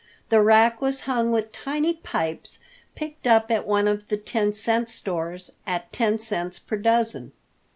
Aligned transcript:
The 0.29 0.41
rack 0.41 0.81
was 0.81 1.01
hung 1.01 1.29
with 1.31 1.51
tiny 1.51 1.93
pipes 1.93 2.57
picked 2.95 3.27
up 3.27 3.51
at 3.51 3.67
one 3.67 3.87
of 3.87 4.07
the 4.07 4.17
ten 4.17 4.51
cent 4.51 4.89
stores 4.89 5.51
at 5.67 5.93
ten 5.93 6.17
cents 6.17 6.57
per 6.57 6.75
dozen. 6.77 7.33